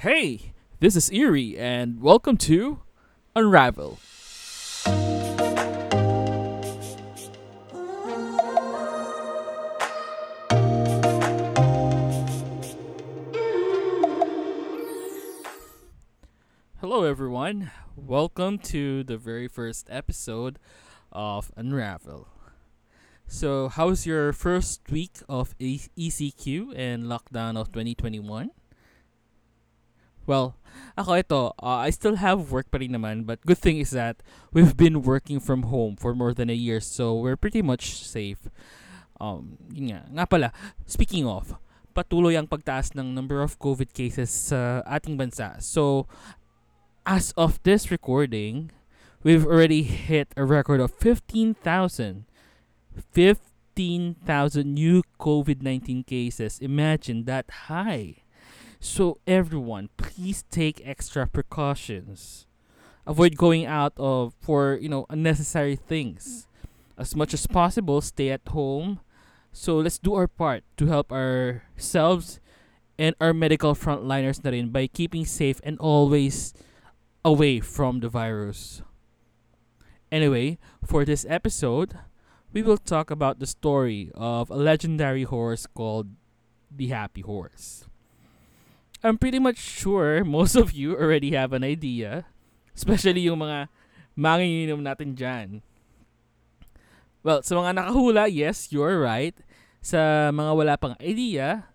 Hey, 0.00 0.52
this 0.78 0.94
is 0.94 1.10
Erie, 1.10 1.56
and 1.56 2.02
welcome 2.02 2.36
to 2.36 2.80
Unravel. 3.34 3.98
Hello, 16.78 17.04
everyone. 17.04 17.70
Welcome 17.96 18.58
to 18.58 19.02
the 19.02 19.16
very 19.16 19.48
first 19.48 19.88
episode 19.90 20.58
of 21.10 21.50
Unravel. 21.56 22.28
So, 23.26 23.70
how's 23.70 24.04
your 24.04 24.34
first 24.34 24.82
week 24.90 25.20
of 25.26 25.56
ECQ 25.58 26.74
and 26.76 27.04
lockdown 27.04 27.56
of 27.56 27.72
2021? 27.72 28.50
Well, 30.26 30.58
ako 30.98 31.14
ito, 31.14 31.40
uh, 31.62 31.86
I 31.86 31.90
still 31.90 32.18
have 32.18 32.50
work 32.50 32.70
pa 32.70 32.82
rin 32.82 32.92
naman, 32.92 33.24
but 33.24 33.40
good 33.46 33.58
thing 33.58 33.78
is 33.78 33.94
that 33.94 34.20
we've 34.52 34.76
been 34.76 35.02
working 35.06 35.38
from 35.38 35.70
home 35.70 35.94
for 35.96 36.14
more 36.14 36.34
than 36.34 36.50
a 36.50 36.58
year, 36.58 36.82
so 36.82 37.14
we're 37.14 37.38
pretty 37.38 37.62
much 37.62 38.02
safe. 38.02 38.50
Um, 39.22 39.56
yun 39.72 39.94
nga. 39.94 40.00
Nga 40.10 40.24
pala, 40.26 40.48
speaking 40.84 41.24
of, 41.24 41.54
patuloy 41.94 42.36
ang 42.36 42.50
pagtaas 42.50 42.92
ng 42.98 43.14
number 43.14 43.40
of 43.40 43.56
COVID 43.56 43.94
cases 43.94 44.28
sa 44.28 44.84
ating 44.84 45.16
bansa. 45.16 45.56
So, 45.62 46.10
as 47.06 47.32
of 47.38 47.62
this 47.62 47.88
recording, 47.88 48.74
we've 49.22 49.46
already 49.46 49.86
hit 49.86 50.34
a 50.36 50.44
record 50.44 50.82
of 50.82 50.92
15,000 50.92 52.26
15,000 53.12 54.64
new 54.64 55.04
COVID 55.20 55.62
19 55.62 56.04
cases. 56.04 56.58
Imagine 56.60 57.24
that 57.24 57.68
high. 57.68 58.25
So, 58.80 59.18
everyone, 59.26 59.88
please 59.96 60.44
take 60.50 60.86
extra 60.86 61.26
precautions. 61.26 62.46
Avoid 63.06 63.36
going 63.36 63.66
out 63.66 63.92
of 63.96 64.34
for 64.40 64.78
you 64.80 64.88
know 64.88 65.06
unnecessary 65.08 65.76
things. 65.76 66.48
As 66.98 67.14
much 67.14 67.34
as 67.34 67.46
possible, 67.46 68.00
stay 68.00 68.30
at 68.30 68.46
home. 68.48 69.00
So 69.52 69.76
let's 69.76 69.98
do 69.98 70.14
our 70.14 70.28
part 70.28 70.64
to 70.76 70.86
help 70.86 71.12
ourselves 71.12 72.40
and 72.98 73.14
our 73.20 73.32
medical 73.32 73.74
frontliners 73.74 74.44
na 74.44 74.52
by 74.68 74.86
keeping 74.86 75.24
safe 75.24 75.60
and 75.64 75.78
always 75.78 76.52
away 77.24 77.60
from 77.60 78.00
the 78.00 78.08
virus. 78.08 78.82
Anyway, 80.12 80.58
for 80.84 81.04
this 81.04 81.26
episode, 81.28 81.96
we 82.52 82.62
will 82.62 82.76
talk 82.76 83.10
about 83.10 83.38
the 83.38 83.46
story 83.46 84.10
of 84.14 84.50
a 84.50 84.56
legendary 84.56 85.24
horse 85.24 85.66
called 85.66 86.08
the 86.70 86.88
Happy 86.88 87.20
Horse. 87.20 87.84
I'm 89.06 89.18
pretty 89.18 89.38
much 89.38 89.62
sure 89.62 90.26
most 90.26 90.58
of 90.58 90.74
you 90.74 90.98
already 90.98 91.30
have 91.38 91.54
an 91.54 91.62
idea, 91.62 92.26
especially 92.74 93.30
yung 93.30 93.38
mga 93.38 93.70
manginginom 94.18 94.82
natin 94.82 95.14
dyan. 95.14 95.62
Well, 97.22 97.46
sa 97.46 97.54
mga 97.54 97.78
nakahula, 97.78 98.26
yes, 98.26 98.74
you're 98.74 98.98
right. 98.98 99.34
Sa 99.78 100.34
mga 100.34 100.52
wala 100.58 100.74
pang 100.74 100.98
idea, 100.98 101.70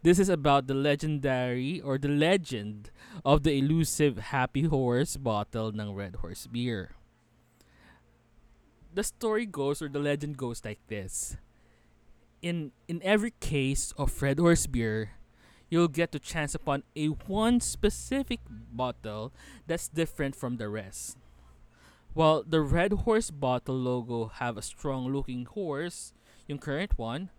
this 0.00 0.16
is 0.16 0.32
about 0.32 0.64
the 0.64 0.76
legendary 0.76 1.84
or 1.84 2.00
the 2.00 2.08
legend 2.08 2.88
of 3.24 3.44
the 3.44 3.52
elusive 3.52 4.32
Happy 4.32 4.64
Horse 4.64 5.20
bottle 5.20 5.76
ng 5.76 5.92
Red 5.92 6.24
Horse 6.24 6.48
beer 6.48 6.96
the 8.94 9.04
story 9.04 9.46
goes 9.46 9.80
or 9.82 9.88
the 9.88 9.98
legend 9.98 10.36
goes 10.36 10.62
like 10.64 10.80
this. 10.88 11.36
In 12.42 12.72
in 12.88 13.00
every 13.04 13.32
case 13.40 13.92
of 13.96 14.10
Red 14.22 14.38
Horse 14.38 14.66
beer, 14.66 15.12
you'll 15.70 15.88
get 15.88 16.12
to 16.12 16.18
chance 16.18 16.54
upon 16.54 16.82
a 16.94 17.06
one 17.30 17.60
specific 17.60 18.40
bottle 18.50 19.32
that's 19.66 19.88
different 19.88 20.34
from 20.34 20.58
the 20.58 20.68
rest. 20.68 21.16
While 22.12 22.42
the 22.42 22.60
Red 22.60 23.06
Horse 23.06 23.30
bottle 23.30 23.78
logo 23.78 24.26
have 24.42 24.58
a 24.58 24.66
strong 24.66 25.08
looking 25.14 25.46
horse, 25.46 26.12
yung 26.48 26.58
current 26.58 26.98
one, 26.98 27.30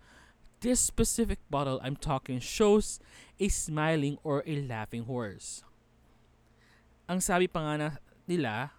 this 0.61 0.79
specific 0.79 1.39
bottle 1.51 1.79
I'm 1.83 1.99
talking 1.99 2.39
shows 2.39 3.03
a 3.37 3.49
smiling 3.49 4.17
or 4.23 4.43
a 4.47 4.63
laughing 4.63 5.03
horse. 5.03 5.63
Ang 7.11 7.19
sabi 7.19 7.51
pa 7.51 7.59
nga 7.59 7.75
na 7.75 7.89
nila, 8.23 8.71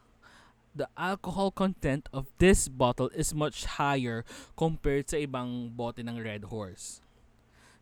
the 0.72 0.88
alcohol 0.96 1.52
content 1.52 2.08
of 2.16 2.32
this 2.40 2.72
bottle 2.72 3.12
is 3.12 3.36
much 3.36 3.68
higher 3.76 4.24
compared 4.56 5.12
sa 5.12 5.20
ibang 5.20 5.68
bote 5.76 6.00
ng 6.00 6.16
Red 6.16 6.48
Horse. 6.48 7.04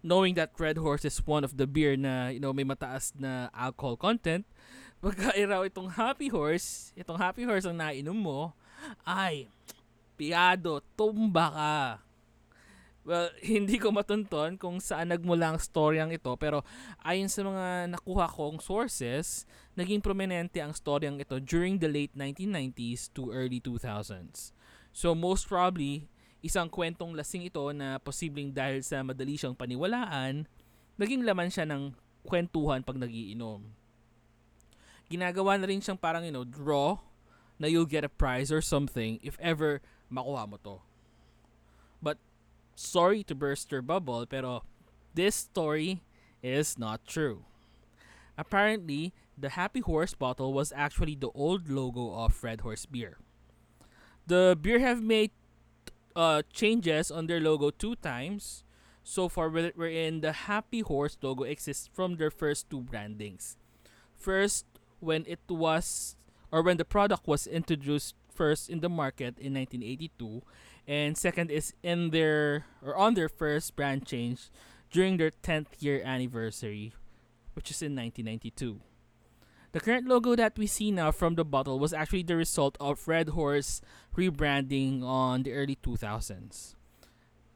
Knowing 0.01 0.33
that 0.35 0.57
Red 0.57 0.81
Horse 0.81 1.05
is 1.05 1.21
one 1.29 1.45
of 1.45 1.61
the 1.61 1.69
beer 1.69 1.93
na 1.97 2.33
you 2.33 2.41
know 2.41 2.57
may 2.57 2.65
mataas 2.65 3.13
na 3.17 3.53
alcohol 3.53 4.01
content, 4.01 4.49
pagka 5.05 5.33
iraw 5.37 5.65
itong 5.69 5.97
Happy 5.97 6.29
Horse, 6.29 6.93
itong 6.97 7.21
Happy 7.21 7.45
Horse 7.45 7.69
ang 7.69 7.81
nainom 7.81 8.17
mo, 8.17 8.53
ay, 9.05 9.49
piado, 10.17 10.81
tumba 10.97 11.47
ka. 11.53 11.79
Well, 13.01 13.33
hindi 13.57 13.81
ko 13.81 13.93
matunton 13.93 14.61
kung 14.61 14.77
saan 14.79 15.09
nagmula 15.09 15.57
ang 15.57 15.59
storyang 15.61 16.13
ito 16.13 16.37
pero 16.37 16.63
ayon 17.01 17.33
sa 17.33 17.41
mga 17.41 17.97
nakuha 17.97 18.29
kong 18.29 18.61
sources, 18.61 19.49
naging 19.73 20.05
prominente 20.05 20.61
ang 20.61 20.77
storyang 20.77 21.17
ito 21.17 21.41
during 21.41 21.81
the 21.81 21.89
late 21.89 22.13
1990s 22.13 23.09
to 23.17 23.33
early 23.33 23.59
2000s. 23.59 24.53
So 24.93 25.17
most 25.17 25.49
probably, 25.49 26.11
isang 26.41 26.73
kwentong 26.73 27.13
lasing 27.13 27.45
ito 27.45 27.63
na 27.73 28.01
posibleng 28.01 28.53
dahil 28.53 28.81
sa 28.81 29.05
madali 29.05 29.37
siyang 29.37 29.57
paniwalaan, 29.57 30.49
naging 30.97 31.25
laman 31.25 31.53
siya 31.53 31.69
ng 31.69 31.93
kwentuhan 32.25 32.85
pag 32.85 32.97
nagiinom. 32.97 33.65
Ginagawa 35.13 35.61
na 35.61 35.69
rin 35.69 35.85
siyang 35.85 36.01
parang, 36.01 36.25
you 36.25 36.33
know, 36.33 36.45
draw 36.45 37.01
na 37.61 37.69
you'll 37.69 37.89
get 37.89 38.07
a 38.07 38.13
prize 38.13 38.49
or 38.49 38.65
something 38.65 39.21
if 39.21 39.37
ever 39.37 39.85
makuha 40.09 40.49
mo 40.49 40.57
to. 40.65 40.81
But 42.01 42.17
sorry 42.73 43.21
to 43.29 43.37
burst 43.37 43.69
your 43.69 43.85
bubble, 43.85 44.25
pero 44.25 44.65
this 45.13 45.37
story 45.37 46.01
is 46.41 46.81
not 46.81 47.05
true. 47.05 47.45
Apparently, 48.41 49.13
the 49.37 49.53
Happy 49.53 49.81
Horse 49.81 50.17
bottle 50.17 50.53
was 50.57 50.73
actually 50.73 51.17
the 51.17 51.29
old 51.37 51.69
logo 51.69 52.17
of 52.17 52.41
Red 52.41 52.65
Horse 52.65 52.87
Beer. 52.89 53.21
The 54.25 54.57
beer 54.57 54.81
have 54.81 55.03
made 55.03 55.33
uh, 56.17 56.43
changes 56.53 57.11
on 57.11 57.27
their 57.27 57.41
logo 57.41 57.71
two 57.71 57.97
times. 57.97 58.65
So 59.03 59.29
far, 59.29 59.49
we're 59.49 59.89
in 59.89 60.21
the 60.21 60.33
Happy 60.33 60.81
Horse 60.81 61.17
logo 61.23 61.45
exists 61.45 61.89
from 61.93 62.17
their 62.17 62.31
first 62.31 62.69
two 62.71 62.83
brandings. 62.83 63.57
First, 64.17 64.67
when 65.01 65.25
it 65.27 65.41
was, 65.49 66.17
or 66.53 66.63
when 66.63 66.77
the 66.77 66.85
product 66.85 67.27
was 67.27 67.47
introduced 67.47 68.15
first 68.33 68.69
in 68.71 68.81
the 68.81 68.89
market 68.89 69.39
in 69.39 69.55
1982, 69.55 70.43
and 70.87 71.17
second 71.17 71.51
is 71.51 71.73
in 71.83 72.11
their 72.11 72.67
or 72.85 72.97
on 72.97 73.15
their 73.15 73.29
first 73.29 73.77
brand 73.77 74.07
change 74.07 74.51
during 74.91 75.17
their 75.17 75.31
10th 75.31 75.81
year 75.81 76.03
anniversary, 76.05 76.93
which 77.55 77.71
is 77.71 77.83
in 77.83 77.97
1992. 77.97 78.81
The 79.73 79.81
current 79.81 80.09
logo 80.09 80.35
that 80.35 80.59
we 80.59 80.67
see 80.67 80.91
now 80.91 81.13
from 81.13 81.35
the 81.35 81.45
bottle 81.45 81.79
was 81.79 81.93
actually 81.93 82.25
the 82.25 82.37
result 82.37 82.77
of 82.81 83.07
Red 83.07 83.31
Horse 83.31 83.81
rebranding 84.17 85.03
on 85.03 85.45
the 85.45 85.53
early 85.53 85.79
2000s. 85.79 86.75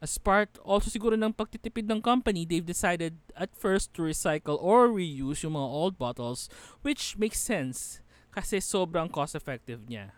As 0.01 0.17
part 0.17 0.55
also 0.63 0.87
siguro 0.91 1.19
ng 1.19 1.33
pagtitipid 1.33 1.91
ng 1.91 2.01
company, 2.01 2.45
they've 2.45 2.65
decided 2.65 3.17
at 3.35 3.55
first 3.55 3.93
to 3.95 4.03
recycle 4.03 4.55
or 4.61 4.87
reuse 4.87 5.43
yung 5.43 5.59
mga 5.59 5.71
old 5.71 5.97
bottles, 5.97 6.47
which 6.83 7.17
makes 7.17 7.39
sense 7.39 7.99
kasi 8.31 8.59
sobrang 8.63 9.11
cost 9.11 9.35
effective 9.35 9.87
niya. 9.87 10.15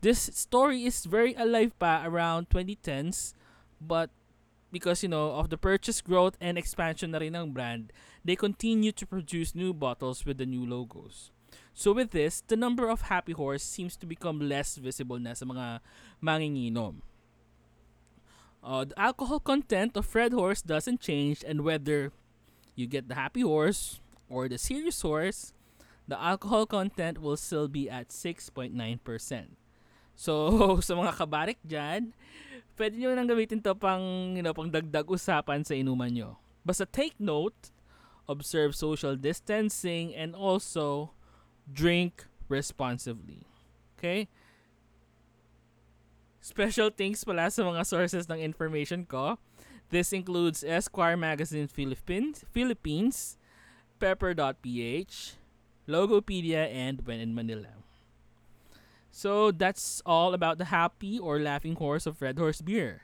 this 0.00 0.30
story 0.32 0.84
is 0.84 1.04
very 1.06 1.34
alive 1.34 1.74
pa 1.78 2.02
around 2.06 2.48
2010s 2.50 3.34
but 3.80 4.10
because 4.72 5.02
you 5.02 5.08
know 5.08 5.32
of 5.32 5.50
the 5.50 5.56
purchase 5.56 6.00
growth 6.00 6.36
and 6.40 6.58
expansion 6.58 7.12
na 7.12 7.18
rin 7.18 7.34
ng 7.34 7.52
brand 7.52 7.92
they 8.24 8.36
continue 8.36 8.92
to 8.92 9.06
produce 9.06 9.54
new 9.54 9.72
bottles 9.72 10.24
with 10.24 10.38
the 10.38 10.46
new 10.46 10.64
logos. 10.64 11.30
So 11.72 11.92
with 11.92 12.10
this 12.10 12.42
the 12.46 12.56
number 12.56 12.88
of 12.88 13.08
happy 13.08 13.32
horse 13.32 13.62
seems 13.62 13.96
to 13.98 14.06
become 14.06 14.40
less 14.40 14.76
visible 14.76 15.18
na 15.18 15.32
sa 15.32 15.46
mga 15.46 15.80
manginginom. 16.20 17.00
Uh, 18.58 18.84
the 18.84 18.98
alcohol 18.98 19.38
content 19.38 19.96
of 19.96 20.10
red 20.14 20.34
horse 20.34 20.60
doesn't 20.60 21.00
change 21.00 21.46
and 21.46 21.62
whether 21.62 22.10
you 22.74 22.86
get 22.86 23.08
the 23.08 23.14
happy 23.14 23.40
horse 23.40 24.02
or 24.28 24.48
the 24.50 24.58
serious 24.58 25.00
horse 25.00 25.54
the 26.08 26.18
alcohol 26.18 26.66
content 26.66 27.20
will 27.22 27.36
still 27.36 27.68
be 27.68 27.88
at 27.88 28.08
6.9% 28.08 28.74
So, 30.18 30.50
sa 30.86 30.98
mga 30.98 31.14
kabarik 31.14 31.62
dyan, 31.62 32.10
pwede 32.78 32.94
nyo 32.96 33.12
nang 33.12 33.26
gamitin 33.26 33.58
to 33.60 33.74
pang, 33.74 34.38
you 34.38 34.42
know, 34.46 34.54
pang 34.54 34.70
dagdag 34.70 35.10
usapan 35.10 35.66
sa 35.66 35.74
inuman 35.74 36.14
nyo. 36.14 36.38
Basta 36.62 36.86
take 36.86 37.18
note, 37.18 37.74
observe 38.30 38.78
social 38.78 39.18
distancing, 39.18 40.14
and 40.14 40.38
also 40.38 41.10
drink 41.66 42.30
responsibly. 42.46 43.44
Okay? 43.98 44.30
Special 46.38 46.88
thanks 46.94 47.26
pala 47.26 47.50
sa 47.50 47.66
mga 47.66 47.82
sources 47.84 48.30
ng 48.30 48.38
information 48.40 49.04
ko. 49.04 49.36
This 49.90 50.14
includes 50.14 50.62
Esquire 50.62 51.18
Magazine 51.18 51.66
Philippines, 51.66 52.46
Philippines 52.54 53.36
pepper.ph, 53.98 55.34
Logopedia, 55.88 56.70
and 56.70 57.02
When 57.02 57.18
in 57.18 57.34
Manila. 57.34 57.87
So 59.10 59.50
that's 59.50 60.02
all 60.04 60.34
about 60.34 60.58
the 60.58 60.70
happy 60.70 61.18
or 61.18 61.40
laughing 61.40 61.74
horse 61.74 62.06
of 62.06 62.20
Red 62.20 62.38
Horse 62.38 62.60
Beer. 62.60 63.02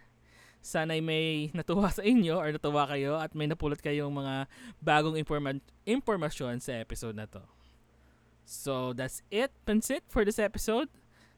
Sana'y 0.65 1.05
may 1.05 1.53
natuwa 1.53 1.93
sa 1.93 2.01
inyo 2.01 2.41
or 2.41 2.49
natuwa 2.53 2.89
kayo 2.89 3.21
at 3.21 3.37
may 3.37 3.45
napulot 3.45 3.85
kayong 3.85 4.13
mga 4.13 4.49
bagong 4.81 5.21
informa- 5.21 5.61
impormasyon 5.85 6.61
sa 6.61 6.73
episode 6.81 7.17
na 7.17 7.29
to. 7.29 7.45
So 8.45 8.93
that's 8.93 9.21
it, 9.31 9.53
Pansit, 9.67 10.09
for 10.09 10.25
this 10.25 10.39
episode. 10.39 10.89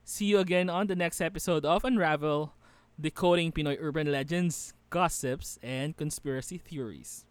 See 0.06 0.26
you 0.26 0.38
again 0.38 0.70
on 0.70 0.86
the 0.86 0.94
next 0.94 1.20
episode 1.20 1.64
of 1.66 1.82
Unravel, 1.82 2.54
decoding 2.94 3.50
Pinoy 3.50 3.76
urban 3.80 4.10
legends, 4.10 4.74
gossips, 4.90 5.58
and 5.62 5.96
conspiracy 5.96 6.58
theories. 6.58 7.26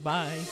Bye! 0.00 0.44